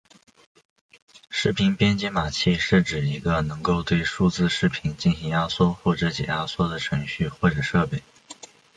[1.29, 8.01] 视频编解码器是指一个能够对数字视频进行压缩或者解压缩的程序或者设备。